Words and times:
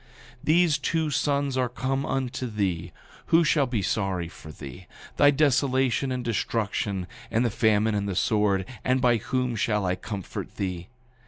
8:19 0.37 0.37
These 0.45 0.77
two 0.79 1.09
sons 1.11 1.57
are 1.57 1.69
come 1.69 2.07
unto 2.07 2.47
thee, 2.47 2.91
who 3.27 3.43
shall 3.43 3.67
be 3.67 3.83
sorry 3.83 4.27
for 4.27 4.51
thee—thy 4.51 5.29
desolation 5.29 6.11
and 6.11 6.25
destruction, 6.25 7.05
and 7.29 7.45
the 7.45 7.51
famine 7.51 7.93
and 7.93 8.09
the 8.09 8.15
sword—and 8.15 8.99
by 8.99 9.17
whom 9.17 9.55
shall 9.55 9.85
I 9.85 9.93
comfort 9.93 10.55
thee? 10.55 10.87